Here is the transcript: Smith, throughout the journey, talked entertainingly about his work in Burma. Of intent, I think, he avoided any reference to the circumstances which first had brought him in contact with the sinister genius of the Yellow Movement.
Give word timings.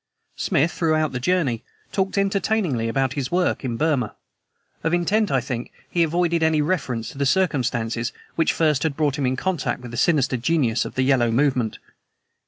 Smith, 0.35 0.71
throughout 0.71 1.11
the 1.11 1.19
journey, 1.19 1.63
talked 1.91 2.17
entertainingly 2.17 2.87
about 2.89 3.13
his 3.13 3.31
work 3.31 3.63
in 3.63 3.77
Burma. 3.77 4.15
Of 4.83 4.95
intent, 4.95 5.29
I 5.29 5.39
think, 5.41 5.71
he 5.91 6.01
avoided 6.01 6.41
any 6.41 6.59
reference 6.59 7.09
to 7.09 7.19
the 7.19 7.25
circumstances 7.27 8.11
which 8.35 8.51
first 8.51 8.81
had 8.81 8.97
brought 8.97 9.19
him 9.19 9.27
in 9.27 9.35
contact 9.35 9.81
with 9.81 9.91
the 9.91 9.97
sinister 9.97 10.37
genius 10.37 10.85
of 10.85 10.95
the 10.95 11.03
Yellow 11.03 11.29
Movement. 11.29 11.77